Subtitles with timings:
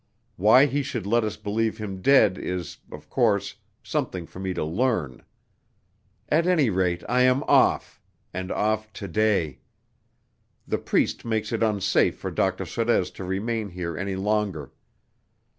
[0.35, 4.63] Why he should let us believe him dead is, of course, something for me to
[4.63, 5.21] learn.
[6.27, 8.01] At any rate, I am off,
[8.33, 9.59] and off to day.
[10.67, 12.65] The priest makes it unsafe for Dr.
[12.65, 14.71] Sorez to remain here any longer.